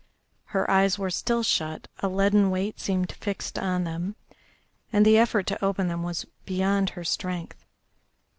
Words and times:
Her 0.45 0.67
eyes 0.67 0.97
were 0.97 1.11
still 1.11 1.43
shut; 1.43 1.87
a 1.99 2.07
leaden 2.09 2.49
weight 2.49 2.79
seemed 2.79 3.11
fixed 3.11 3.59
on 3.59 3.83
them, 3.83 4.15
and 4.91 5.05
the 5.05 5.19
effort 5.19 5.45
to 5.45 5.63
open 5.63 5.89
them 5.89 6.01
was 6.01 6.25
beyond 6.43 6.89
her 6.97 7.03
strength. 7.03 7.63